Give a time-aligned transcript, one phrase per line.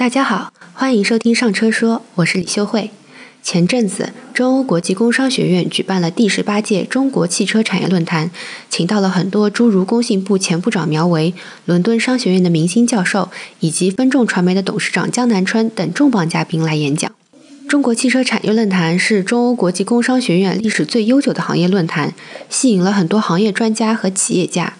[0.00, 2.90] 大家好，欢迎收听上车说，我是李秀慧。
[3.42, 8.30] 前阵子，中欧国际工商学院举办了第十八届中国汽车产业论坛，
[8.70, 11.34] 请到了很多诸如工信部前部长苗圩、
[11.66, 13.28] 伦敦商学院的明星教授，
[13.58, 17.12] 以及分众传媒的董事长江南春等重磅嘉宾来演讲。
[17.68, 22.14] 中国汽车产业论坛是中欧国际工商学院历史最悠久的行业论坛，
[22.48, 24.72] 吸引了很多行业专家和企业家。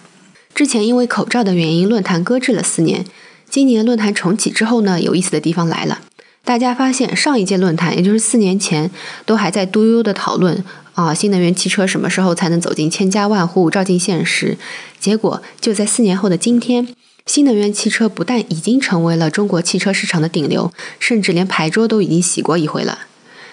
[0.55, 3.05] 之前因为口罩的原因，论坛搁置了四年。
[3.51, 5.99] 今年论坛重启之后呢，有意思的地方来了。
[6.45, 8.89] 大家发现上一届论坛，也就是四年前，
[9.25, 14.57] 都还在嘟悠的讨论啊，新能源汽车什么时候才能走进千家万户，照进现实？
[15.01, 16.87] 结果就在四年后的今天，
[17.25, 22.99] 新能源汽车不但已经成为了中国汽车市场的顶流，甚至连牌桌都已经洗过一回了。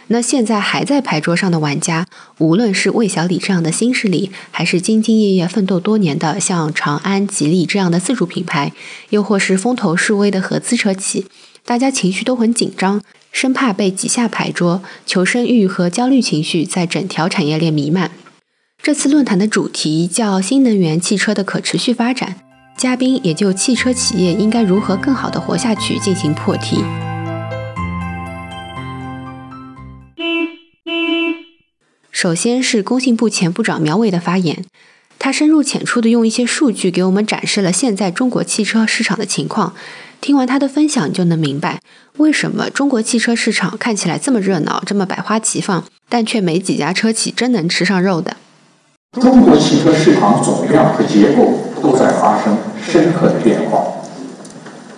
[0.08, 2.06] 那现在还在牌桌上的玩家，
[2.38, 8.72] 无论是魏小李这样的新势力，还是兢兢业业奋斗多年的像长安、吉利这样的自主品牌，
[9.10, 11.26] 又或是风头势威的合资车企。
[11.64, 18.10] 大家情绪都很紧张，生怕被挤下牌桌，求生欲和焦虑情绪在整条产业链弥漫。
[18.82, 22.36] 这次论坛的主题叫“新能源汽车的可持续发展”，
[22.78, 26.78] 嘉宾也就汽车企业应该如何更好的活下去进行破题。
[32.20, 34.64] 首先是工信部前部长苗圩的发言，
[35.20, 39.72] 他深入浅出的用一些数据给我们展示了现在中国汽车市场的情况。
[40.20, 41.80] 听完他的分享，就能明白
[42.16, 48.36] 为什么中国汽车市场看起来这么热闹、这么百花齐放，但却没几家车企真能吃上肉的。
[49.12, 53.84] 中国汽车市场总量和结构都在发生深刻的变化。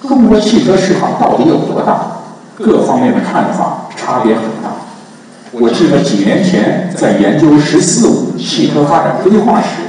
[0.08, 2.16] 中国汽车市场到底有多大？
[2.56, 4.79] 各方面的看法差别很大。
[5.52, 9.82] 我记得几年前在研究“十四五”汽车发展规划时，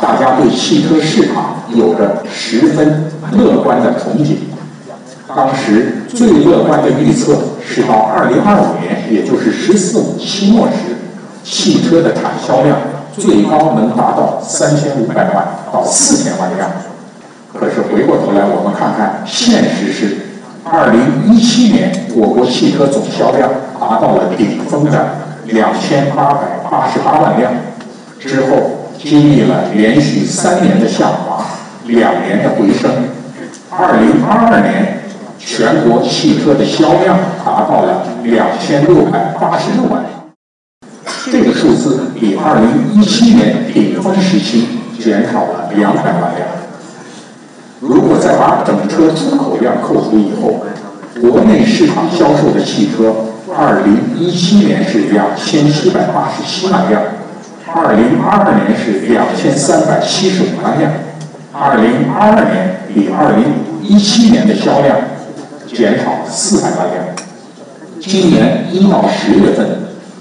[0.00, 4.36] 大家对汽车市场有着十分乐观的憧憬。
[5.34, 7.36] 当时最乐观的预测
[7.66, 10.96] 是到二零二五年，也就是“十四五”期末时，
[11.42, 12.78] 汽车的产销量
[13.16, 16.70] 最高能达到三千五百万到四千万辆。
[17.52, 20.16] 可是回过头来，我们看看现实是，
[20.64, 23.50] 二零一七年我国汽车总销量
[23.82, 25.08] 达到了顶峰的
[25.46, 27.52] 两千八百八十八万辆，
[28.20, 31.44] 之后经历了连续三年的下滑，
[31.86, 32.90] 两年的回升，
[33.70, 34.98] 二零二二年。
[35.44, 40.30] 全国汽车的销量达到了两千六百八十六万辆，
[41.32, 44.68] 这个数字比二零一七年顶峰时期
[45.00, 46.46] 减少了两百万辆。
[47.80, 50.64] 如果再把整车出口量扣除以后，
[51.20, 53.12] 国内市场销售的汽车，
[53.56, 57.02] 二零一七年是两千七百八十七万辆，
[57.74, 60.90] 二零二二年是两千三百七十五万辆，
[61.52, 63.44] 二零二二年比二零
[63.82, 64.96] 一七年的销量。
[65.74, 67.02] 减少四百万辆。
[67.98, 69.66] 今年一到十月份，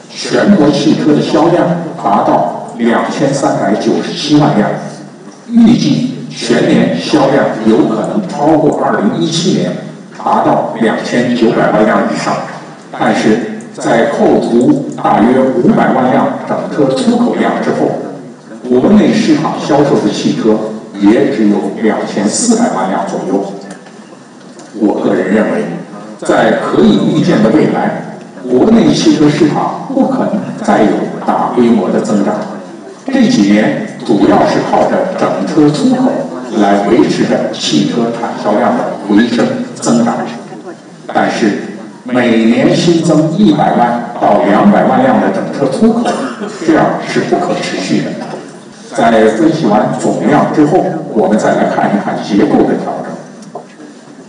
[0.09, 1.67] 全国汽车的销量
[2.01, 4.69] 达到两千三百九十七万辆，
[5.49, 9.75] 预计全年销量有可能超过二零一七年，
[10.17, 12.33] 达到两千九百万辆以上。
[12.99, 17.89] 但是在扣除大约五百万辆整车出口量之后，
[18.67, 20.57] 国内市场销售的汽车
[20.99, 23.53] 也只有两千四百万辆左右。
[24.75, 25.63] 我个人认为，
[26.19, 30.89] 在可以预见的未来，国内汽车市场不可能再有
[31.25, 32.35] 大规模的增长。
[33.05, 36.11] 这几年主要是靠着整车出口
[36.57, 40.17] 来维持着汽车产销量的回升增长。
[41.13, 41.70] 但是，
[42.03, 46.09] 每年新增一百万到两百万辆的整车出口，
[46.65, 48.11] 这样是不可持续的。
[48.95, 53.61] 在分析完总量之后，我们再来看一看结构的调整。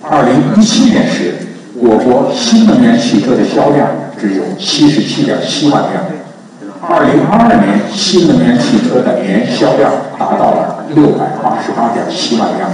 [0.03, 1.35] 二零一七年时，
[1.75, 3.89] 我国新能源汽车的销量
[4.21, 6.05] 只有七十七点七万辆。
[6.83, 12.71] 二零二二年，新能源汽车的年销量达到了六百八十八点七万辆。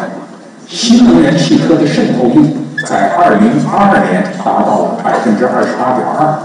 [0.67, 6.39] 新能源汽车的渗透率在二零二二年达到了百分之二十八点二，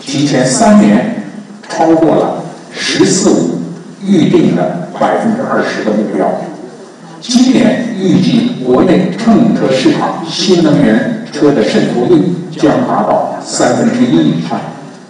[0.00, 1.24] 提前三年
[1.68, 2.42] 超过了
[2.72, 3.60] “十四五”
[4.04, 6.26] 预定的百分之二十的目标。
[7.20, 14.60] 今年预计国内乘用车市场新能源车的渗透率将达到三分之一以上，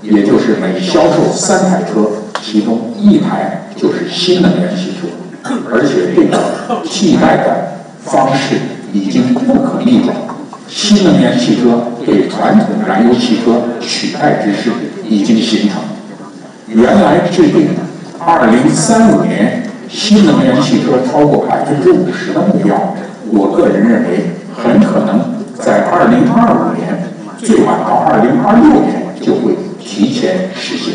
[0.03, 2.09] 也就是每销售三台车，
[2.43, 5.09] 其中一台就是新能源汽车，
[5.73, 8.57] 而且这个替代的方式
[8.93, 10.17] 已经不可逆转，
[10.69, 14.71] 新能源汽车对传统燃油汽车取代之势
[15.09, 15.81] 已经形成。
[16.69, 17.83] 原来制定的
[18.19, 19.63] 二零三五年。
[19.89, 22.97] 新能源汽车超过百分之五十的目标，
[23.31, 27.09] 我个人认为很可能在二零二五年
[27.39, 30.95] 最晚到二零二六年就会提前实现。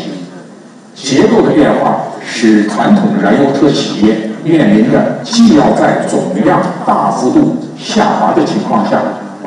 [0.94, 9.00] 结构的变化使传统燃油车企业面临着既要在总量大幅度下滑的情况下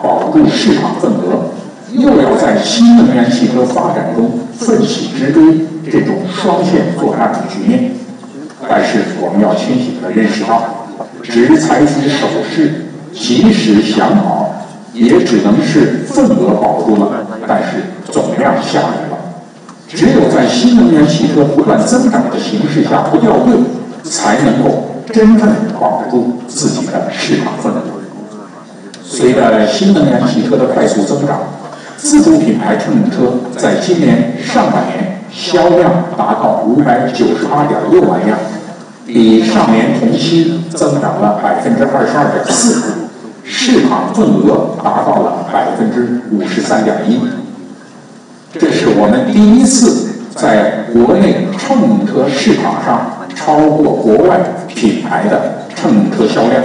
[0.06, 1.50] 保住市场份额，
[1.92, 7.92] 又要在新能源汽车发展中奋起直追这种双线作战的局面。
[8.70, 10.86] 但是我们要清醒地认识到，
[11.24, 19.18] 只采取守势，即使想好，也只能是份额保住了，但是总量下来了。
[19.88, 23.56] 只有在新能源汽车不断增长的形势下不掉队，
[24.04, 25.50] 才能够真正
[25.80, 27.95] 保住自己的市场份额。
[29.16, 31.40] 随着新能源汽车的快速增长，
[31.96, 38.38] 自主品牌乘用车在今年上半年销量达到五百九十八点六万辆，
[39.08, 43.08] 比上年同期增长了百分之二十二点四，
[43.46, 47.18] 市场份额达到了百分之五十三点一。
[48.60, 56.62] 这是我们第一次在国内乘用车市场上超过国外品牌的乘用车销量，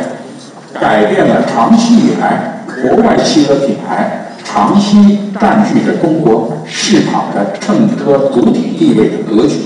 [0.78, 9.62] 改变了长期以来国外汽车品牌长期占据着中国市场的乘车主体地位的格局，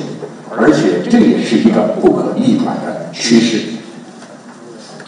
[0.56, 3.60] 而且这也是一个不可逆转的趋势。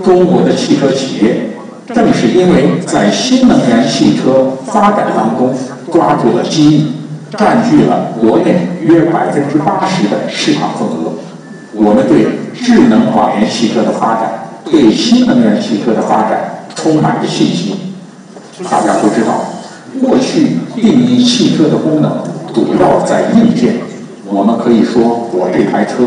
[0.04, 1.50] 中国的汽车企业
[1.86, 5.54] 正是因为在新能源汽车发展当中
[5.92, 6.86] 抓住了机遇。
[7.36, 11.12] 占据了国内约百分之八十的市场份额。
[11.74, 14.35] 我们对智能网联汽车的发展，
[14.70, 17.76] 对新能源汽车的发展充满着信心。
[18.64, 19.44] 大家都知道，
[20.00, 22.22] 过去定义汽车的功能
[22.52, 23.76] 主要在硬件。
[24.24, 26.04] 我们可以说，我这台车，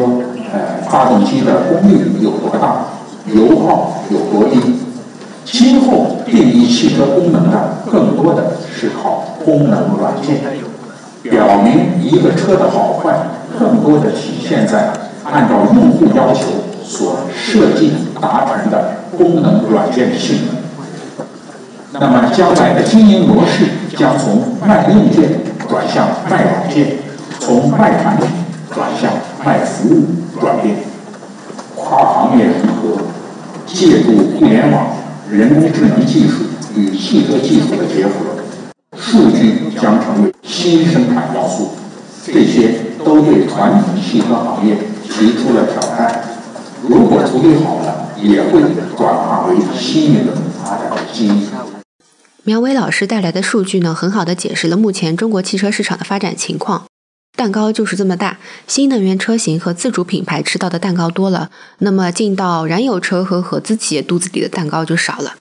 [0.52, 2.86] 呃，发动机的功率有多大，
[3.34, 4.60] 油耗有多低。
[5.46, 10.42] 今后定义汽车功能的，更多的是靠功能软件。
[11.24, 13.14] 表明一个车的好坏，
[13.58, 14.92] 更多的体现在
[15.24, 16.46] 按照用户要求
[16.90, 20.56] 所设计达成的功能软件的性能。
[21.94, 23.66] 那么，将来的经营模式
[23.96, 26.98] 将从卖硬件转向卖软件，
[27.40, 28.28] 从卖产品
[28.74, 29.12] 转向
[29.46, 30.04] 卖服务
[30.42, 30.78] 转变。
[31.76, 33.04] 跨行业融合，
[33.68, 34.88] 借助互联网、
[35.30, 36.46] 人工智能技术
[36.76, 38.12] 与汽车技术的结合，
[38.98, 40.34] 数据将成为。
[40.42, 41.70] 新生产要素，
[42.26, 42.70] 这些
[43.06, 46.19] 都对传统汽车行业提出了挑战。
[46.90, 48.64] 如果处理好了，也会
[48.98, 51.46] 转化为新一轮发展的机遇。
[52.42, 56.86] 苗伟老师带来的数据呢，很好的解释了目前中国汽车市场的发展情况。
[57.38, 65.36] 蛋糕就是这么大，新能源车型和自主品牌吃到的蛋糕多了，那么进到燃油车和合资企业肚子里的蛋糕就少了。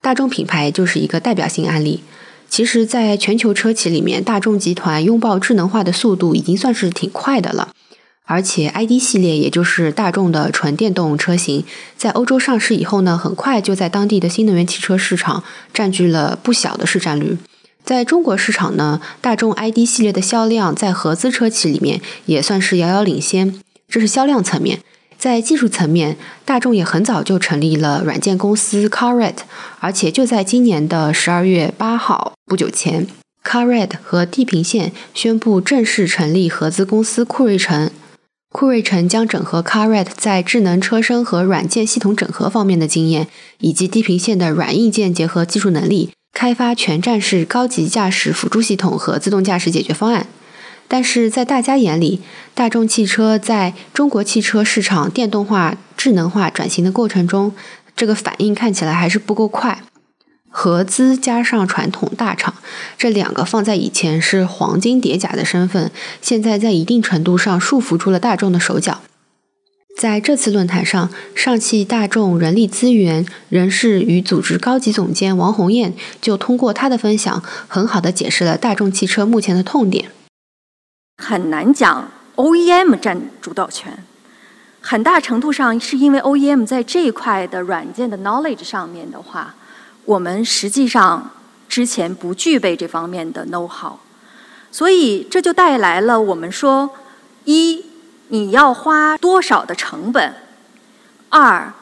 [0.00, 2.04] 大众品牌就是一个代表性案例。
[2.48, 7.70] 其实，在全球车企里面，大众集团拥抱智能化的速度已经算是挺快的了。
[8.26, 11.62] 而且，ID 系列也就是大众的纯电动车型，
[11.96, 15.44] 在欧洲上市以后呢，很快就在当地的新能源汽车市场
[15.74, 17.36] 占据了不小的市占率。
[17.84, 24.80] 在中国市场呢，大众 ID 系列的销量在合资车企里面也算是遥遥领先，这是销量层面。
[25.18, 26.16] 在技术层面，
[26.46, 29.36] 大众也很早就成立了软件公司 CarRed，
[29.80, 33.06] 而且就在今年的十二月八号不久前
[33.44, 37.90] ，CarRed 和地平线宣布正式成立合资公司酷睿城。
[38.56, 43.26] 酷睿城将整合 CarRed 在智能车身和软件系统整合方面的经验，
[43.58, 50.28] 以及地平线的软硬件结合技术能力，开发全站式高级驾驶辅助系统和自动驾驶解决方案。
[50.86, 52.20] 但是在大家眼里，
[52.54, 57.52] 大众汽车在中国汽车市场电动化、智能化转型的过程中，
[57.96, 59.82] 这个反应看起来还是不够快。
[60.56, 62.54] 合资加上传统大厂，
[62.96, 65.90] 这两个放在以前是黄金叠甲的身份，
[66.22, 69.00] 现在在一定程度上束缚住了大众的手脚。
[69.98, 80.12] 在这次论坛上，上汽大众人力资源人事与组织高级总监王红艳就通过他的分享，很好的解释了大众汽车目前的痛点。
[81.20, 84.04] 很难讲 OEM 占主导权，
[84.80, 89.56] 很大程度上是因为 OEM 在这一块的软件的 knowledge 上面的话，
[90.04, 91.30] 我们实际上
[91.68, 93.94] 之前不具备这方面的 know how，
[94.70, 96.90] 所以这就带来了我们说：
[97.44, 97.84] 一，
[98.28, 100.32] 你要花多少的成本；
[101.30, 101.72] 二，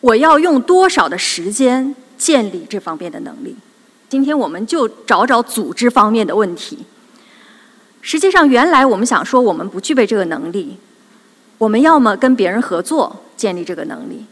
[0.00, 3.56] 我要用多少的时间建立这方面的能力。
[4.08, 6.78] 今天我们就找找组织方面的问题。
[8.00, 10.78] 实际上，原来我们想说我们不具备这个能力，
[11.58, 14.24] 我们要么跟别人合作建立这个能力，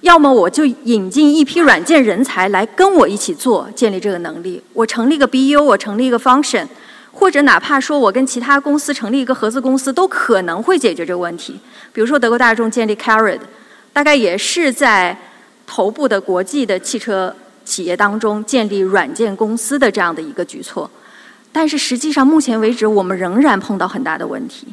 [0.00, 4.62] 要么我就引进一批软件人才来跟我一起做，建立这个能力。
[4.72, 6.66] 我成立一个 BU，我成立一个 function，
[7.12, 11.60] 或者哪怕说我跟其他公司成立一个合资公司，都可能会解决这个问题。
[11.92, 13.40] 比如说德国大众建立 Carad，
[13.92, 15.14] 大概也是在
[15.66, 17.34] 头部的国际的汽车
[17.66, 20.90] 企业当中建立软件公司的这样的一个举措。
[21.52, 24.68] 但是实际上，目前为止我们仍然碰到很大的问题。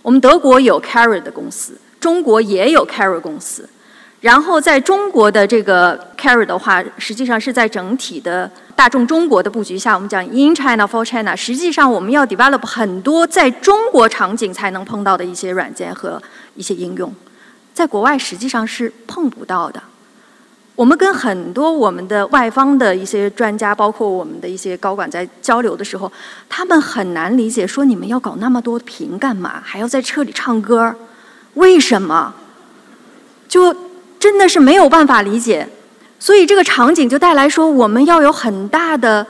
[0.00, 3.68] 我们德国有 Carrot 的公司，中国也有 Carrot 公司。
[4.20, 16.20] 然后在中国的这个 carry 的话，实际上是在整体的大众中国的布局下，我们讲 in China for China，实际上我们要 develop 很多在中国场景才能碰到的一些软件和
[16.54, 17.14] 一些应用，
[17.74, 19.80] 在国外实际上是碰不到的。
[20.74, 26.10] 我们跟很多我们的外方的一些专家，包括我们的一些高管在交流的时候，
[26.48, 29.60] 他们很难理解，说你们要搞那么多屏干嘛？
[29.62, 30.92] 还要在车里唱歌？
[31.54, 32.34] 为什么？
[33.46, 33.76] 就。
[34.26, 35.68] 真的是没有办法理解，
[36.18, 39.24] 所以这个场景就带来说，我们要有很大的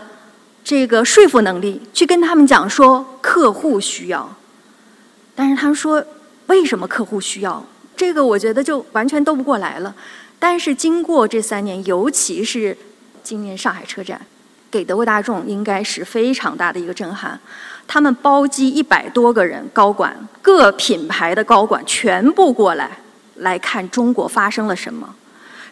[0.65, 4.27] 这个说服能力，去跟他们讲说客户需要。
[5.35, 6.03] 但是他们说
[6.47, 7.63] 为什么客户需要？
[7.95, 9.95] 这个我觉得就完全斗不过来了。
[10.39, 12.75] 但是经过这三年，尤其是
[13.23, 14.19] 今年上海车展，
[14.71, 17.39] 给德国大众应该是非常大的一个震撼。
[17.87, 22.91] 他们包机一百多个人高管，各品牌的高管全部过来。
[23.39, 25.15] 来看中国发生了什么，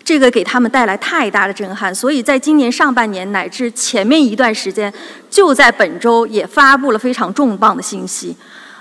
[0.05, 4.93] 这个给他们带来太大的震撼，所以在今年上半年乃至前面一段时间，
[5.31, 8.37] 就在本周也发布了非常重磅的信息。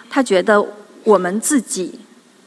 [0.10, 0.62] 他觉得
[1.04, 1.98] 我们自己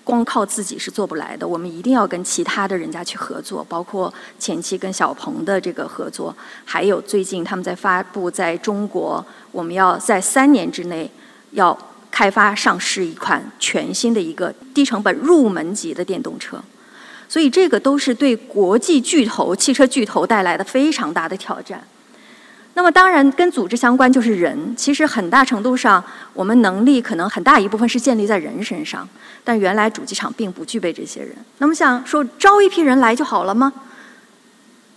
[0.04, 11.10] 光靠自己是做不来的，我们一定要跟其他的人家去合作，包括前期跟小鹏的这个合作，还有最近他们在发布在中国，我们要在三年之内
[11.52, 11.76] 要。
[12.16, 16.58] 开发上市一款全新的一个低成本入门级的电动车，
[17.28, 21.78] 所以这个都是对国际巨头、汽车巨头带来的非常大的挑战。
[22.72, 29.06] 那么当然跟组织相关就是人，其实很大程度上我们能力可能很大一部分是建立在人身上，
[29.44, 31.36] 但原来主机厂并不具备这些人。
[31.58, 33.70] 那么想说招一批人来就好了吗？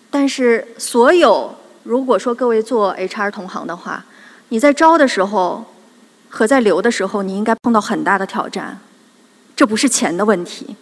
[0.10, 4.06] 但是所有如果说各位做 HR 同行的话，
[4.48, 5.66] 你在招的时候。
[6.30, 8.80] 和在留的时候，你应该碰到很大的挑战。
[9.56, 10.76] 这不是钱的问题，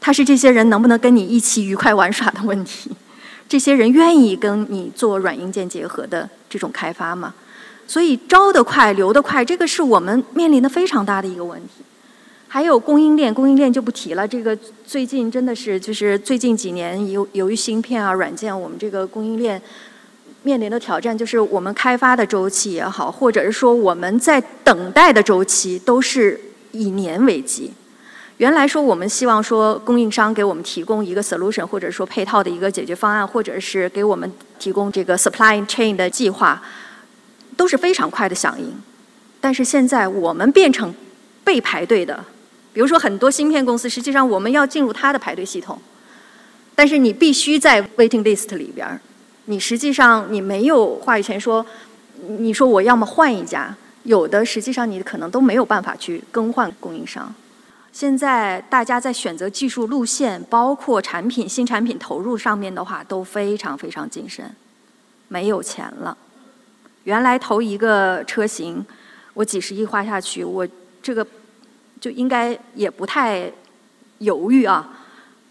[0.00, 2.90] 它是这些人能不能跟你一起愉快玩耍的问题。
[3.48, 7.34] 这些人愿意跟你做软硬件结合的这种开发吗？
[7.86, 11.84] 所以招得快，留得快，这个是我们面临的非常大的一个问题。
[12.48, 14.26] 还有供应链，供应链就不提了。
[14.26, 19.60] 这个最近真的是，就是最近几年由由于芯片啊、软件，我们这个供应链。
[20.42, 26.40] 面临的挑战就是我们开发的周期也好，或者是说我们在等待的周期都是
[26.72, 27.72] 以年为计。
[28.38, 36.60] 原来说我们希望说供应商给我们提供一个 solution，或者说配套的一个解决方案，或者是给我们提供这个 supply chain 的计划，
[37.56, 38.74] 都是非常快的响应。
[39.40, 40.92] 但是现在我们变成
[41.44, 42.24] 被排队的，
[42.72, 45.80] 比如说很多芯片公司，实际上我们要进入它的排队系统，
[46.74, 49.00] 但是你必须在 waiting list 里边儿。
[49.46, 51.64] 你实际上你没有话语权，说
[52.38, 57.34] 你说我要么换一家，有的实际上你可能都没有办法去更换供应商。
[57.92, 64.54] 现在大家在选择技术路线，包括产品新产品投入上面的话，都非常非常谨慎，
[65.28, 66.16] 没有钱了。
[67.04, 68.82] 原来投一个车型，
[69.34, 70.66] 我几十亿花下去，我
[71.02, 71.26] 这个
[72.00, 73.50] 就应该也不太
[74.18, 74.88] 犹豫啊。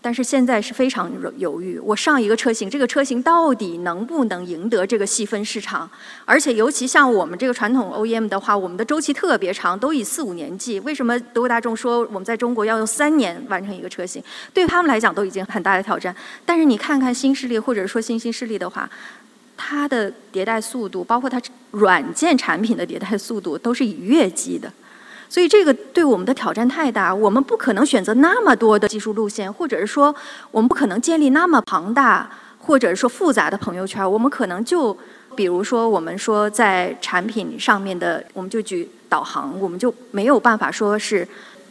[0.04, 5.88] 但是现在是非常犹豫，我上一个车型，这个车型到底能不能赢得这个细分市场？
[6.26, 10.80] 而且尤其像我们这个传统 OEM 的话，我们的周期特别长，都以四五年计。
[10.80, 14.24] 为什么德国大众说我们在中国要用三年完成一个车型？
[14.52, 16.16] 对他们来讲都已经很大的挑战。
[16.44, 18.90] 但是你看看新势力或者说新兴势力的话，
[19.56, 21.40] 它的迭代速度，包括它
[21.70, 24.74] 软件产品的迭代速度，都是以月计的。
[25.32, 30.14] 所以这个对我们的挑战太大，我们不可能选择那么多的技术路线，或者是说
[30.52, 34.12] 我们不可能建立那么庞大或者说复杂的朋友圈。
[34.12, 34.96] 我们可能就
[35.34, 41.26] 比如说我们说在产品上面的，我们就举导航，我们就没有办法说是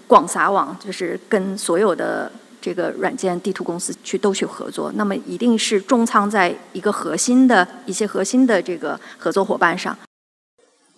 [0.06, 4.90] 广撒网，就是跟所有的这个软件地图公司去都去合作。
[4.94, 9.94] 那么一定是重仓在一个核心的一些核心的这个合作伙伴上。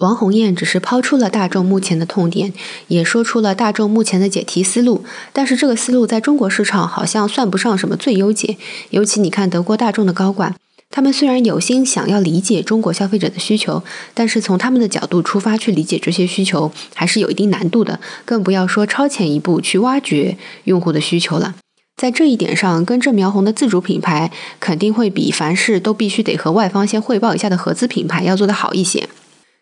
[0.03, 2.53] 王红艳只是抛出了大众目前的痛点，
[2.89, 5.05] 也说出了大众目前的解题思路。
[5.33, 8.57] 但是这个思路在中国市场好像算不上什么最优解。
[8.91, 10.57] 尤其你看德国大众的高管，
[10.91, 18.01] 他们虽然有心想要理解中国消费者的需求，但是从他们的角度出发去理解这些需求，还是有一定难度的。
[18.25, 21.55] 更不要说超前一步去挖掘用户的需求了。
[21.97, 29.09] 在这一点上，根正苗红的自主品牌肯定会比凡事都必须得和外方先汇报一下的合资品牌要做得好一些。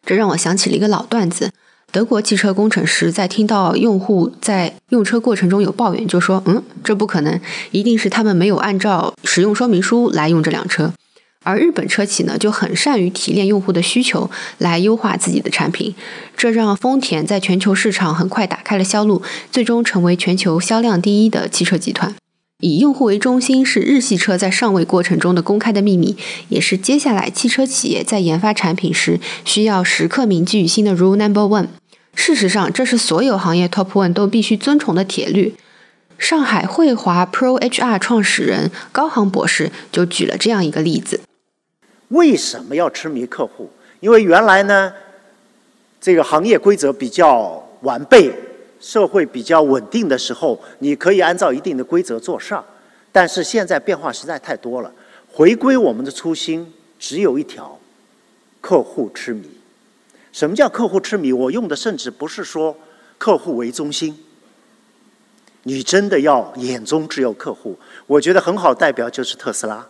[0.06, 1.50] 这让我想起了一个老段子：
[1.92, 7.40] 德国汽车工程师在听到用户在用车过程中有抱怨，就说：“嗯，这不可能，
[7.70, 10.92] 一定是他们没有按照使用说明书来用这辆车。”
[11.42, 15.94] 而日本车企呢，就很善于提炼用户的需求来优化自己的产品，
[16.36, 22.14] 这让丰田在全球市场很快打开了销路，最终成为全球销量第一的汽车集团。
[22.60, 26.16] 以用户为中心是日系车在上位过程中的公开的秘密，
[26.48, 31.66] 也是接下来汽车企业在研发产品时需要时刻铭记于心的 rule number one。
[32.14, 35.54] 事实上，这是所有行业 top one 都必须遵从的铁律。
[36.18, 41.20] 上海汇华 Pro HR 创始人高航博士就举了这样一个例子。
[42.08, 43.70] 为什么要痴迷客户？
[44.00, 44.92] 因为原来呢，
[45.98, 48.30] 这个行业规则比较完备，
[48.80, 52.64] 社会比较稳定的时候，你可以按照一定的规则做事儿。
[53.12, 54.92] 但是现在变化实在太多了，
[55.30, 57.78] 回归我们的初心只有一条：
[58.60, 59.48] 客户痴迷。
[60.32, 61.32] 什么叫客户痴迷？
[61.32, 62.76] 我用的甚至不是说
[63.18, 64.18] 客户为中心，
[65.64, 67.78] 你真的要眼中只有客户。
[68.06, 69.86] 我觉得很好代表就是特斯拉，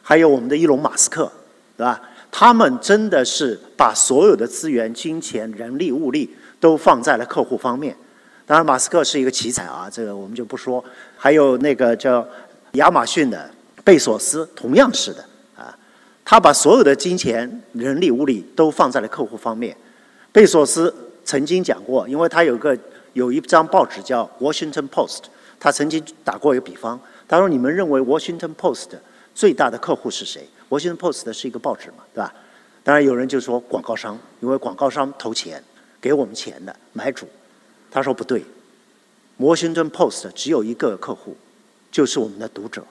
[0.00, 1.30] 还有我们的伊隆马斯克。
[1.76, 2.02] 对吧？
[2.28, 6.28] 他们真的是把所有的资源、金钱、人力、物力
[6.58, 7.96] 都放在了客户方面。
[8.48, 10.82] 当然，马斯克是一个奇才啊，这个我们就不说。
[11.18, 12.26] 还有那个叫
[12.72, 13.50] 亚马逊的
[13.84, 15.22] 贝索斯，同样是的
[15.54, 15.76] 啊，
[16.24, 19.76] 他把所有的金钱、人力、物力都放在了客户方面。
[20.32, 20.92] 贝索斯
[21.26, 22.74] 曾经讲过，因为他有个
[23.12, 25.18] 有一张报纸叫《Washington Post》，
[25.60, 28.86] 他曾经打过一个比方，他说：“你们认为《Washington Post》
[29.34, 32.32] 最大的客户是谁？”《Washington Post》是一个报纸嘛，对吧？
[32.82, 35.62] 当然有人就说广告商，因为广告商投钱
[36.00, 37.28] 给我们钱的买主。
[37.90, 38.40] 他说不对，
[39.36, 41.36] 《摩星顿 Post》只有一个客户，
[41.90, 42.84] 就是我们的读者。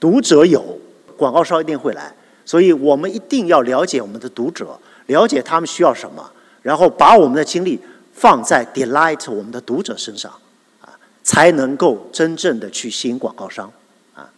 [0.00, 0.78] 读者有，
[1.16, 2.12] 广告商一定会来，
[2.44, 6.28] 所以我们一定要了解我们的读者，了解他们需要什么，
[6.62, 7.78] 然后把我们的精力
[8.12, 10.32] 放在 delight 我们的读者身上，
[10.80, 13.70] 啊，才能够真正的去吸引广告商
[14.14, 14.28] 啊。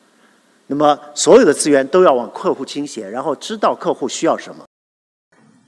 [0.66, 4.64] 那么，所有的资源都要往客户倾斜，然后知道客户需要什么。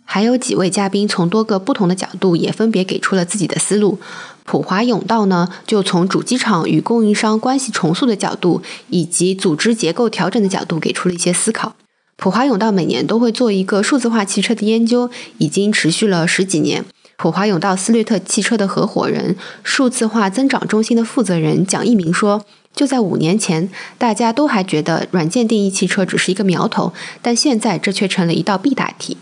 [0.07, 3.99] 还有几位嘉宾从多个不同的角度，也分别给出了自己的思路。
[4.45, 11.75] 普华永道呢，就从主机厂与供应商关系重塑的角度，以及组织结构调整的角度，给出了一些思考。
[12.16, 16.85] 普华永道每年都会做一个数字化汽车的研究，已经持续了十几年。
[17.19, 22.45] 普华永道斯略特汽车的合伙人、数字化增长中心的负责人蒋一鸣说。
[22.75, 26.92] 就在五年前，大家都还觉得软件定义汽车只是一个苗头，
[27.23, 29.16] 但现在这却成了一道必答题。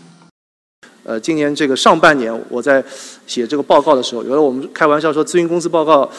[1.05, 2.83] 呃，今年这个上半年，我在
[3.27, 6.09] 写这个报告的时候，有的我们开玩笑说，咨询公司报告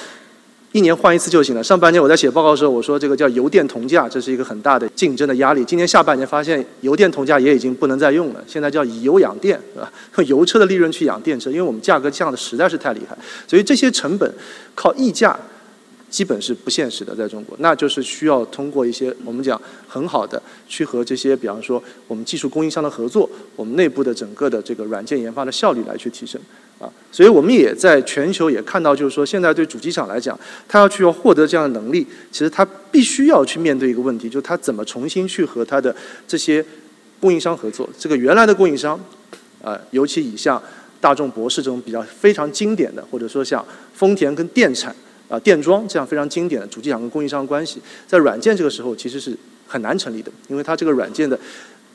[0.70, 1.62] 一年换一次就行了。
[1.62, 5.64] 上半年我在写报告的时候，我说这个叫油电同价，这是一个很大的竞争的压力。
[5.64, 9.92] 今年下半年发现，油电同价也已经不能再用了，现在叫以油养电，是吧？
[10.18, 13.18] 用 油车的利润去养电车，因为我们价格降的实在是太厉害，
[13.49, 14.33] 所以这些成本
[14.77, 15.37] 靠溢价。
[16.09, 26.40] 基本是不现实的，在中国，那就是需要通过一些我们讲很好的去和这些，比方说我们技术供应商的合作，我们内部的整个的这个软件研发的效率来去提升
[26.79, 26.88] 啊。
[27.11, 30.38] 所以我们也在全球也看到，就是说现在对主机厂来讲，
[30.69, 35.95] 他要去要获得这样的能力，其实他必须要去面对一个问题，就是他怎么重新去和他的
[36.29, 36.64] 这些
[37.19, 37.87] 供应商合作。
[37.99, 38.99] 这个原来的供应商，
[39.62, 40.62] 啊，尤其以像
[41.01, 44.95] 大众、博世这种比较非常经典的，或者说像丰田跟电产。
[45.29, 49.37] 啊，电装这样非常经典的主机厂跟供应商关系，在软件这个时候其实是
[49.67, 51.37] 很难成立的，因为它这个软件的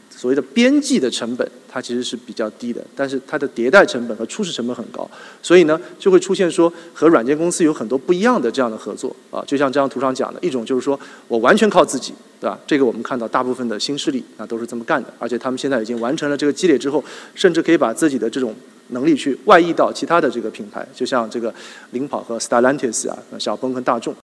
[0.10, 5.10] 所谓的边际的成本，它其实是比较低的，但是它的迭代成本和初始成本很高，
[5.42, 12.60] 所以呢就会出现说和软件公司有很多不一样的这样的合作啊，就像这张图上讲的一种就是说我完全靠自己，对吧？
[12.68, 17.02] 这个我们看到大部分的新势力啊都是这么干的，而且他们现在已经完成了这个积累之后，
[17.34, 18.54] 甚至可以把自己的这种。
[18.92, 21.54] 能力去外溢到其他的这个品牌，就像这个
[21.92, 24.16] 领跑和 Stellantis 啊，小鹏和大众。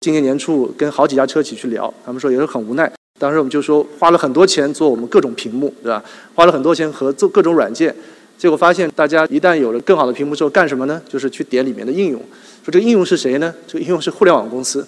[0.00, 2.90] 今年年初跟好几家车企去聊，他们说也是很无奈。
[3.18, 6.04] 当时我们就说花了很多钱做我们各种屏幕，对吧？
[6.34, 7.94] 花了很多钱合作各种软件，
[8.36, 11.00] 结果发现大家一旦有了更好的屏幕之后干什么呢？
[11.08, 12.20] 就是去点里面的应用。
[12.62, 13.54] 说这个应用是谁呢？
[13.66, 14.86] 这个应用是互联网公司。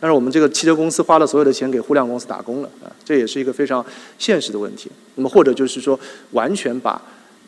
[0.00, 3.84] 但是我们这个汽车公司花了所有的钱给互联网公司打工了啊，这也是一个非常
[4.18, 4.90] 现实的问题。
[5.14, 5.98] 那么或者就是说
[6.32, 7.00] 完全把。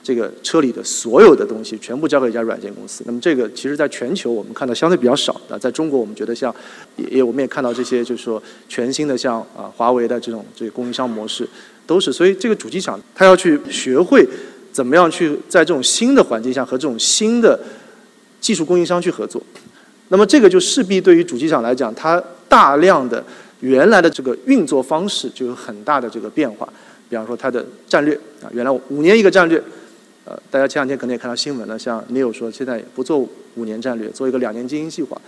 [0.03, 3.05] 这个车里的所有的东西全部交给一家软件公司。
[3.07, 6.55] 那么这个其实在全球我们看到相对比较少的，在中国我们觉得像
[6.97, 11.49] 也我们也看到这些就是说全新的像啊华为的这种这个供应商模式
[11.87, 12.13] 都是。
[12.13, 14.27] 所以这个主机厂它要去学会
[14.73, 17.59] 怎么样去在这种新的环境下和这种新的
[18.41, 19.41] 技术供应商去合作。
[20.09, 23.25] 那么这个就势必对于主机厂来讲，它大量的
[23.61, 26.69] 原来的这个运作方式就有很大的这个变化。
[27.09, 29.63] 比方说它的战略啊，原来五年一个战略，
[30.25, 33.19] 呃，大家前两天可能也看到新闻了，像 Neil 说现在不做
[33.57, 35.21] 五年战略，做一个两年经营计划。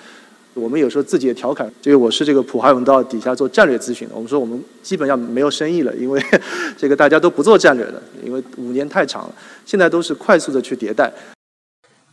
[0.54, 6.22] 我们有时候自己也调侃，这个我是这个普华永道底下做战略咨询的，我们说我们基本上没有生意了，因为
[6.78, 9.35] 这个大家都不做战略了，因为五年太长了，
[9.66, 11.12] 现在都是快速的去迭代。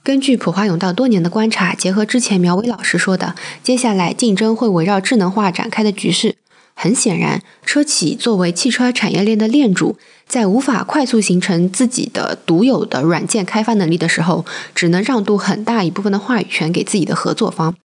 [0.04, 6.34] 根据普华永道多年的观察，结合之前苗伟老师说的，接下来竞争会围绕智能化展开的局势。
[6.82, 17.76] 很显然，车企作为汽车产业链的链主，在无法快速形成自己的独有的软件开发能力的时候，只能让渡很大一部分的话语权给自己的合作方。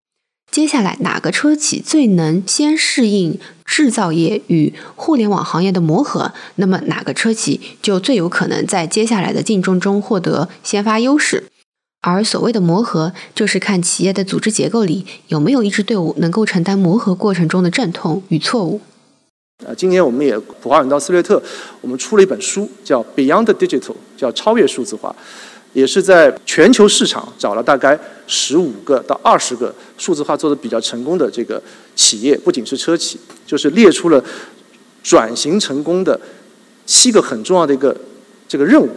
[0.50, 11.44] 接下来，哪个车企最能先适应制造业与互联网行业的磨合，那么哪个车企就最有可能在接下来的竞争中获得先发优势。
[12.12, 18.80] 而所谓的磨合，就是看企业的组织结构里有没有一支队伍能够承担磨合过程中的阵痛与错误。
[19.66, 21.42] 啊，今年我们也普华永道斯略特，
[21.80, 23.80] 我们出了一本书，叫《Beyond Digital》，
[24.16, 25.12] 叫超越数字化，
[25.72, 31.60] 也是在全球市场找了大概十五个到二十个数字化做的比较成功的这个
[31.96, 34.22] 企业，不仅是车企，就是列出了
[35.02, 36.20] 转型成功的
[36.84, 37.96] 七个很重要的一个
[38.46, 38.88] 这个任务。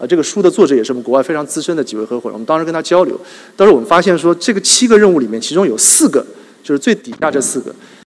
[0.00, 2.32] 啊，这个书的作者也是我们国外非常资深的几位合伙人。
[2.32, 3.20] 我们当时跟他交流，
[3.54, 6.24] 当时我们发现说，这个七个任务里面，其中有四个
[6.64, 7.70] 就是最底下这四个，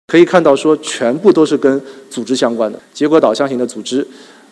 [0.09, 4.05] 可以看到说，全部都是跟组织相关的，结果导向型的组织，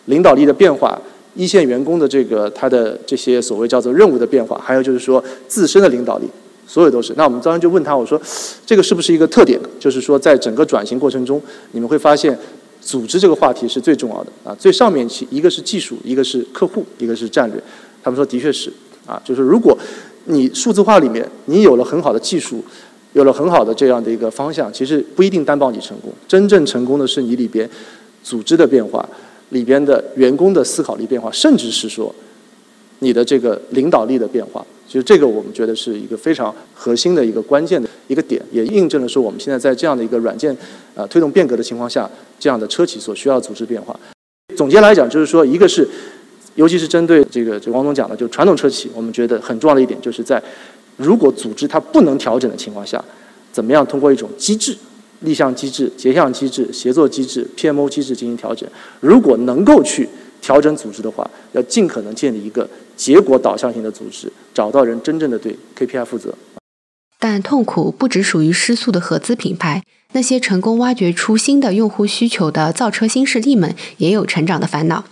[0.05, 0.97] 领导力的变化，
[1.35, 6.29] 一线员工的这个他的这些所谓叫做任务的变化，还有就是说自身的领导力，
[6.65, 7.13] 所有都是。
[7.17, 8.17] 那我们当时就问他，我说，
[8.65, 9.59] 这个是不是一个特点？
[9.77, 12.39] 就是说，在整个转型过程中，你们会发现。
[12.85, 17.59] 组织这个话题是最重要的啊，最上面去一个是技术，一个是客户，一个是战略。
[18.03, 18.71] 他们说的确是
[19.07, 19.75] 啊，就是如果
[20.25, 22.63] 你数字化里面你有了很好的技术，
[23.13, 26.13] 有了很好的这样的一个方向，其实不一定担保你成功。
[26.27, 27.67] 真正成功的是你里边
[28.23, 29.03] 组织的变化，
[29.49, 32.13] 里边的员工的思考力变化，甚至是说
[32.99, 34.63] 你的这个领导力的变化。
[34.95, 40.55] 其实这个我们觉得是一个非常核心的一个关键的一个点，也印证了说我们现在在这样的一个软件
[40.93, 43.93] 呃推动变革的情况下，这样的车企所需要组织变化。
[44.55, 45.85] 总结来讲，就是说，一个是，
[46.55, 50.41] 尤其是针对这个这王总讲的，就传统车企，我们觉得很重要的一点，就是在
[50.95, 53.03] 如果组织它不能调整的情况下，
[53.51, 54.73] 怎么样通过一种机制、
[55.19, 58.65] 立项机制、结项机制、协作机制、PMO 机制进行调整。
[59.01, 60.07] 如果能够去
[60.45, 66.35] 调整组织的话，要尽可能建立一个结果导向型的组织，找到人真正的对 KPI 负责。
[67.17, 69.81] 但痛苦不只属于失速的合资品牌，
[70.11, 75.05] 那些成功挖掘出新的用户需求的造车新势力们也有成长的烦恼。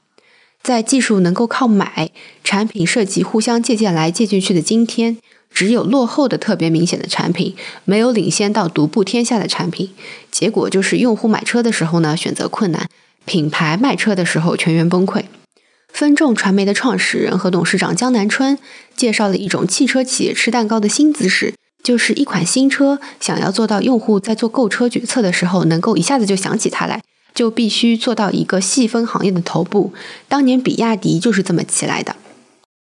[0.62, 2.12] 在技术能够靠买，
[2.44, 5.18] 产品设计互相借鉴来借进去的今天，
[5.50, 9.90] 只有落后的特别明显的产品，没有领先到独步天下的产品。
[10.30, 12.88] 结果就是用户买车的时候呢，选择困难。
[13.26, 15.24] 品牌卖车的时候全员崩溃。
[15.88, 18.58] 分众传媒的创始人和董事长江南春
[18.96, 27.02] 介绍了一种汽车企业吃蛋糕的新姿势，就是一款新车想要做到用户在做购车决策的时候能够一下子就想起它来，
[27.36, 29.94] 就必须做到一个细分行业的头部。
[30.28, 32.16] 当年比亚迪就是这么起来的。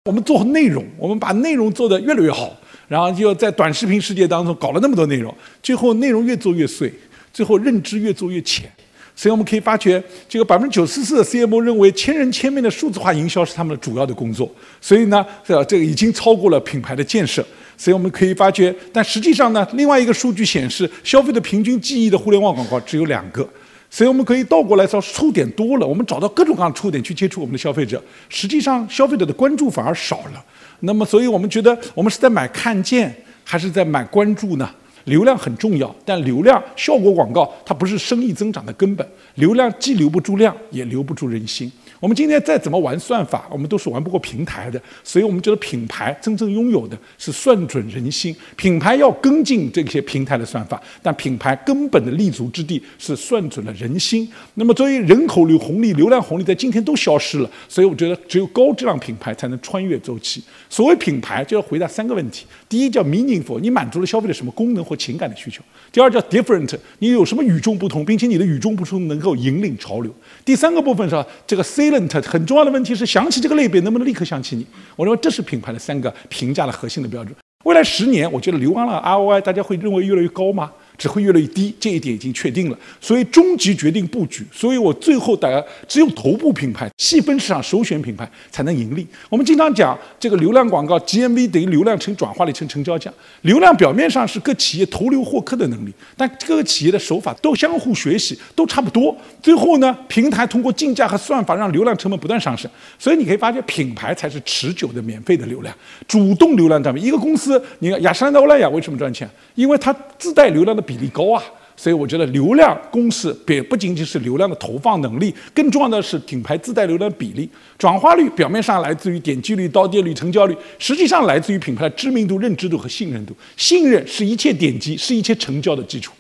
[0.05, 6.93] 我们做内容，我们把内容做得越来越好，然后就在短视频世界当中搞了那么多内容，最后内容越做越碎，
[7.33, 8.71] 最后认知越做越浅。
[9.15, 14.51] 所以我们可以发觉，这个百分之九十四的 CMO 认为千人千面的数字化营销是他们的主要的工作。
[14.81, 17.45] 所以呢，这这个已经超过了品牌的建设。
[17.77, 23.49] 所以我们可以发觉，但实际上呢，另外一个数据显示，消费的平均记忆的互联网广告只有两个。
[23.91, 30.45] 所以我们可以倒过来说，触点多了，我们找到各种各样的触点去接触我们的消费者，实际上消费者的关注反而少了。
[30.81, 34.71] 那么，所以我们觉得，我们是在买看见，还是在买关注呢？
[35.05, 39.07] 流量很重要，但流量效果广告它不是生意增长的根本。
[39.37, 41.71] 流量既留不住量，也留不住人心。
[42.03, 44.83] 我们今天再怎么玩算法，我们都是玩不过平台的。
[45.05, 48.35] 所以，我们觉得品牌真正拥有的是算准人心。
[48.57, 54.29] 品牌要跟进这些平台的算法，但品牌根本的立足之地是算准了人心。
[54.55, 57.49] 那么，作为人口流红利、流量红利，在今天都消失了。
[57.69, 60.43] 所以，我觉得只有高质量品牌才能穿越周期。
[60.69, 65.61] 所谓品牌，就要回答三个问题：第一，叫 meaningful，你满足了消费者什么功能或情感的需求；
[65.93, 70.11] 第二，叫 different，你有什么与众不同，并且你的与众不同能够引领潮流；
[70.45, 71.92] 第三个部分是这个 C。
[72.23, 74.67] 很重要的问题是，想起这个类别能不能立刻想起你？
[74.97, 77.35] 我认为这是品牌的三个评价的核心的标准。
[77.65, 80.73] 未来十年，我觉得流量了 ROI 大家会认为越来越高吗？
[81.03, 82.79] 只会越来越低，这一点已经确定了。
[83.01, 84.47] 所以终极决定布局。
[84.53, 89.05] 所以我最后大家只有头部品牌、细分市场首选品牌才能盈利。
[89.29, 93.13] 我们经常讲这个流量广告 GMV 等于流量乘转化率乘成交价。
[93.41, 99.17] 流量表面上是各企业投流获客的能力，但各个企业的手法都相互学习，都差不多。
[99.43, 102.71] 最后呢，平台通过竞价和算法让流量成本不断上升。
[102.97, 105.75] 所以你可以发现，品牌才是持久的免费的流量，
[106.07, 107.01] 主动流量占比。
[107.01, 109.29] 一个公司，你看雅诗兰黛、欧莱雅为什么赚钱？
[109.57, 111.43] 因为它自带流量的比比例高啊。
[111.75, 117.49] 所以我觉得流量公式别不仅仅是流量的投放能力，更重要的是品牌自带流量比例。
[117.79, 123.35] 转化率表面上来自于点击率、到店率、成交率，实际上来自于品牌的知名度、认知度和信任度。
[123.57, 126.13] 信任是一切点击、是一切成交的基础。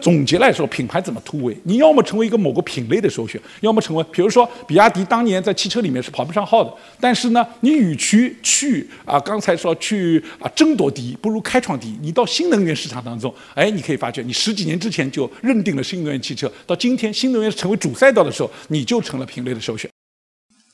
[0.00, 1.56] 总结来说，品牌怎么突围？
[1.64, 6.72] 你要么成为一个某个品类的首选，要么成为，比如说比亚迪当年在汽车里面是排不上号的。
[7.00, 11.98] 但是呢，你与其去啊，刚才说去啊争夺第一，不如开创第一。
[12.00, 19.90] 你到新能源市场当中，哎，你可以发觉，你十几年之前就认定了新能源汽车，到今天新能源成为主赛道的时候，你就成了品类的首选。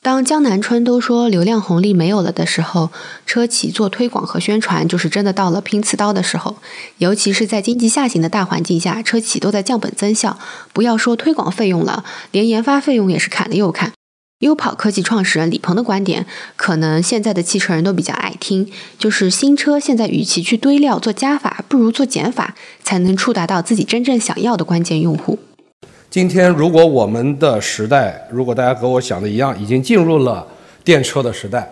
[0.05, 2.91] 当江南春都说流量红利没有了的时候，
[3.25, 6.59] 车企做推广和宣传就是真的到了拼刺刀的时候。
[6.99, 10.39] 尤其是在经济下行的大环境下，车企都在降本增效。
[10.75, 13.93] 不要说推广费用了，连研发费用也是砍了又砍。
[14.41, 25.39] 优跑科技创始人李鹏的观点，可能现在的汽车人都比较爱听，就是新车现在与其去堆料做加法，不如做减法，才能触达到自己真正想要的关键用户。
[26.15, 30.47] 今天，如果我们的时代，如果大家和我想的一样，已经进入了
[30.85, 31.69] 电车的时代，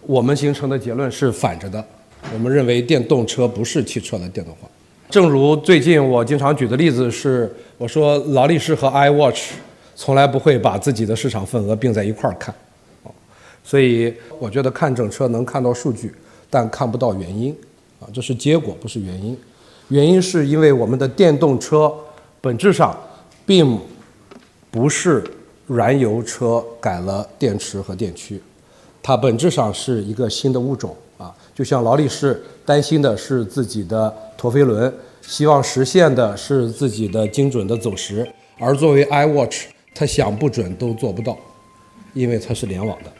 [0.00, 1.84] 我们形成的结论是反着的。
[2.32, 4.68] 我们认为电动车不是汽车的电动化。
[5.08, 9.50] 正如最近我经常举的例子是，我说劳力士和 iWatch
[9.94, 12.52] 从来不会把自己的市场份额并在一块儿看。
[13.62, 16.12] 所以我觉得看整车能看到数据，
[16.50, 17.56] 但看不到原因。
[18.00, 19.38] 啊，这是结果，不是原因。
[19.90, 21.94] 原因是因为我们的电动车
[22.40, 22.98] 本质上。
[23.46, 23.78] 并
[24.70, 25.22] 不是
[25.66, 28.42] 燃油车改了电池和电驱，
[29.02, 31.34] 它本质上是一个新的物种啊。
[31.54, 38.26] 就像劳力士担心的是自己的陀飞轮，希望实现的是自己的精准的走时，
[38.58, 41.36] 而作为 iWatch，它想不准都做不到，
[42.12, 43.10] 因为它是联网的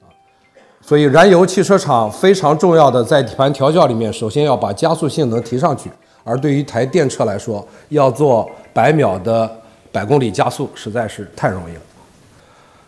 [0.00, 0.08] 啊。
[0.80, 5.90] 所以燃油汽车厂非常重要的在底盘调教里面，首先要把加速性能提上去，
[6.24, 9.58] 而对于一台电车来说，要做百秒的。
[9.92, 11.80] 百公里加速实在是太容易了。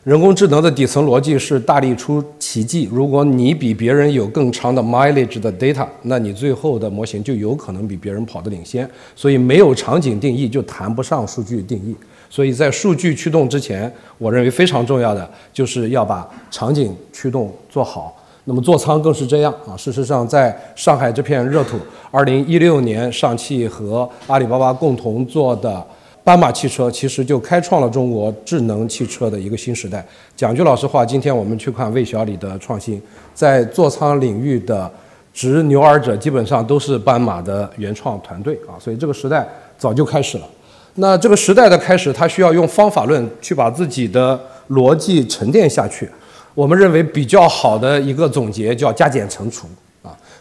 [0.02, 2.86] 人工智能的底层逻辑是大力出奇迹。
[2.92, 8.86] 如果你比别人有更长的 mileage 的 data，那你最后的模型就有可能比别人跑得领先。
[9.16, 11.96] 所以没有场景定义就谈不上数据定义。
[12.28, 18.14] 所以在数据驱动之前，我认为非常重要的就是要把场景驱动做好。
[18.44, 19.74] 那么座舱更是这样啊。
[19.74, 21.78] 事实上，在上海这片热土
[22.12, 25.82] ，2016年上汽和阿里巴巴共同做的。
[26.24, 30.04] 斑马汽车其实就开创了中国智能汽车的一个新时代。
[30.34, 33.00] 讲句老实话，今天我们去看魏小李的创新，
[33.34, 34.90] 在座舱领域的
[35.34, 40.48] 执牛耳者基本上都是斑马的原创团队啊，所以这个时代早就开始了。
[40.94, 46.08] 那这个时代的开始，它需要用方法论去把自己的逻辑沉淀下去。
[46.54, 49.66] 我们认为比较好的一个总结叫加减乘除。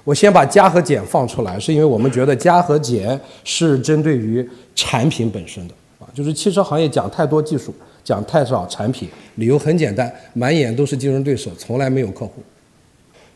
[0.03, 4.47] 我先把加和减放出来，是因为我们觉得加和减是针对于。
[4.75, 7.71] 产品本身的啊，就是汽车行业讲太多技术，
[8.03, 12.41] 讲太少产品，理由很简单，满眼都是竞争对手，从来没有客户。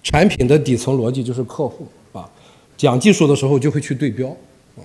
[0.01, 2.27] 产品的底层逻辑就是客户啊，
[2.75, 4.27] 讲技术的时候就会去对标
[4.75, 4.81] 啊，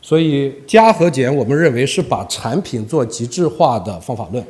[0.00, 4.46] 所以加和减，我们认为是把产品做极致化的方法论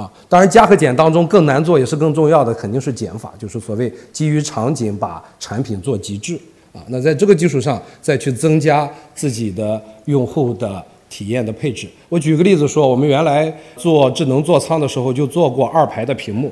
[0.00, 0.10] 啊。
[0.28, 6.38] 当然，加和减当中更难做也是更重要的，肯定是减法，就是所谓基于场景把产品做极致
[6.72, 6.80] 啊。
[6.88, 10.82] 那在这个基础上再去增加自己的用户的。
[11.10, 16.48] 体验的配置，我举个例子说，我们原来做智能座舱的时候就做过二排的屏幕，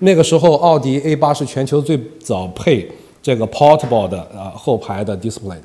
[0.00, 2.90] 那个时候奥迪 A 八是全球最早配
[3.22, 5.62] 这个 portable 的呃后排的 display 的，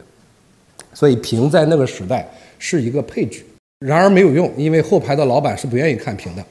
[0.94, 3.44] 所以屏在那个时代是一个配置，
[3.80, 6.46] 然而没有用，因为后排的老板是不愿意看屏的。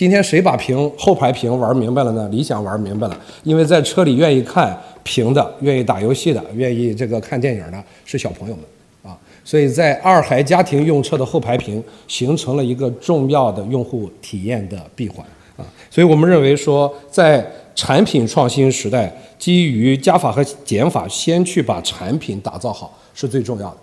[0.00, 2.26] 今天谁把屏后排屏玩明白了呢？
[2.30, 8.64] 理想玩明白了，因为在车里愿意看屏的、愿意打游戏的、愿意这个看电影的是小朋友们
[9.02, 9.14] 啊。
[9.44, 15.22] 所以在二孩家庭用车的后排屏形成了一个重要的用户体验的闭环
[15.58, 23.76] 啊，所以我们认为说，在产品创新时代，基于加法和减法，先去把产品打造好是最重要的。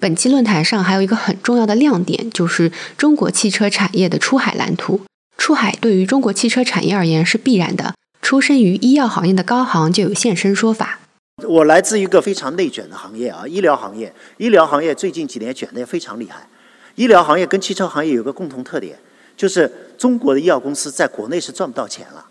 [0.00, 5.02] 本期论坛上还有一个很重要的亮点，就是中国汽车产业的出海蓝图。
[5.40, 7.94] 出海对于中国汽车产业而言是必然的。
[8.20, 11.00] 出身于医药行业的高行就有现身说法。
[11.48, 14.12] 我来自一个非常内卷的行业啊，医疗行业。
[14.36, 16.46] 医疗行业最近几年卷得也非常厉害。
[16.94, 18.94] 医疗行业跟汽车行业有个共同特点，
[19.34, 22.22] 就是中国的医药公司在国内是赚不到钱了，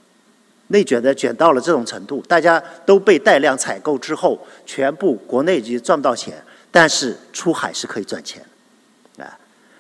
[0.68, 6.36] 内卷的卷到了这种程度，大家都被带量采购之后，全部国内就赚不到钱，
[6.70, 8.40] 但是出海是可以赚钱，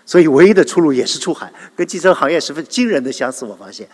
[0.09, 3.87] 所以唯一的出路也是出海，跟汽车行业十分惊人的相似，我发现。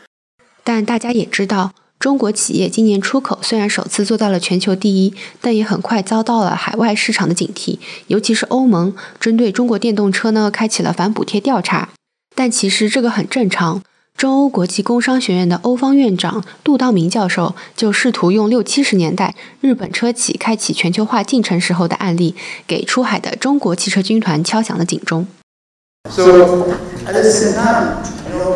[0.63, 1.73] 但大家也知道。
[1.99, 11.89] 中国企业今年出口虽然首次做到了全球第一，但也很快遭到了海外市场的警惕，尤其是欧盟针对中国电动车呢开启了反补贴调查。
[12.33, 13.81] 但其实这个很正常。
[14.17, 25.27] 中欧国际工商学院的欧方院长杜道明教授就试图用六七十年代日本车企开启全球化进程时候的案例，给出海的中国汽车军团敲响了警钟。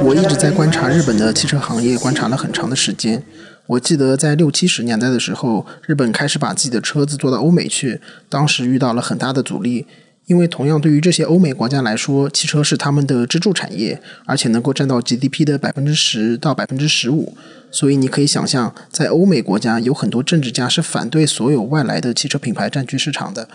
[0.01, 3.23] 我一直在观察日本的汽车行业，观察了很长的时间。
[3.65, 9.87] 我记得在六七十年代的时候，日本开始把自己的车子做到欧美去，当时遇到了很大的阻力，
[10.27, 17.35] 因为同样对于这些欧美国家来说，汽车是他们的支柱产业，而且能够占到 GDP 的百分之十到百分之十五。
[17.71, 23.47] 所以你可以想象，在欧美国家有很多政治家是反对所有外来的汽车品牌占据市场的，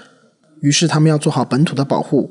[0.61, 2.31] 于是他们要做好本土的保护，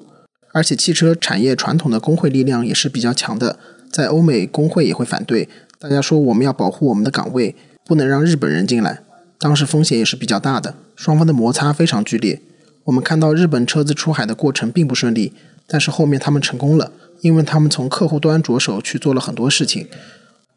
[0.53, 3.59] 而且汽车产业传统的工会力量也是比较强的。
[3.91, 5.49] 在欧美，工会也会反对。
[5.77, 9.01] 大家说我们要保护我们的岗位，不能让日本人进来。
[9.37, 12.41] 当时风险也是比较大的，双方的摩擦非常剧烈。
[12.85, 15.33] 我们看到日本车子出海的过程并不顺利，
[15.67, 19.87] 但是后面他们成功了，因为他们从客户端着手去做了很多事情。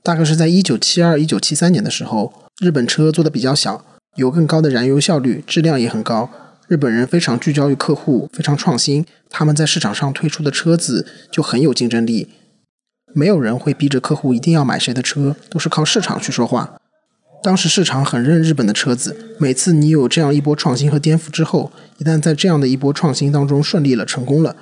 [0.02, 6.30] 大概是在一九七二、一九七三年的时候，日本车做的比较小，有更高的燃油效率，质量也很高。
[6.68, 12.28] 日本人非常聚焦于客户，非常创新，他们在市场上推出的车子就很有竞争力。
[13.14, 16.80] 没有人会逼着客户一定要买谁的车，都是靠市场去说话。
[17.42, 24.56] 当时市场很认日本的车子，每次你有这样一波创新和颠覆之后，一旦在这样的一波创新当中顺利了、成功了，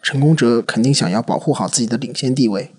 [0.00, 2.70] 成功者肯定想要保护好自己的领先地位。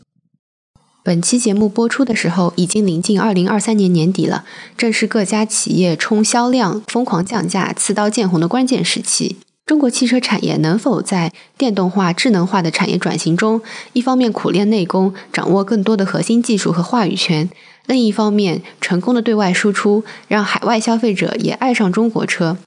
[1.04, 4.46] 本期节目播出的时候，已经临近二零二三年年底了，
[4.78, 9.38] 正是各家企业冲销量、疯狂降价、刺刀见红的关键时期。
[9.66, 13.62] 中国汽车产业能否在电动化、智能化的产业转型中，
[13.94, 17.48] 一方面苦练内功，掌握更多的核心技术和话语权；
[17.88, 22.58] 另一方面，成功的对外输出，让海外消费者也爱上中国车，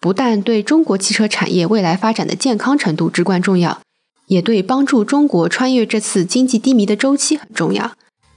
[0.00, 3.80] 不但对中国汽车产业未来发展的健康程度至关重要，
[4.26, 7.92] 也对帮助中国穿越这次经济低迷的周期很重要。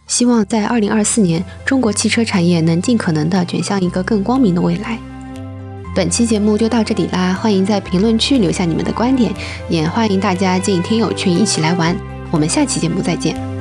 [0.08, 5.00] 希望在二零二四年，中国汽车产业能尽可能的卷向一个更光明的未来。
[5.96, 9.34] 本期节目就到这里啦，欢迎在评论区留下你们的观点，
[9.70, 11.96] 也欢迎大家进听友群一起来玩。
[12.32, 13.59] 我们下期节目再见。